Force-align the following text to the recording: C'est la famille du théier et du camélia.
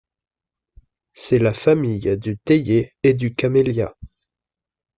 C'est 1.13 1.37
la 1.37 1.53
famille 1.53 2.17
du 2.17 2.35
théier 2.39 2.95
et 3.03 3.13
du 3.13 3.35
camélia. 3.35 3.95